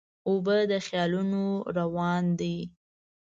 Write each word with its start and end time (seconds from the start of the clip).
اوبه 0.27 0.57
د 0.71 0.73
خیالونو 0.85 1.43
روان 1.79 2.23
دي. 2.39 2.57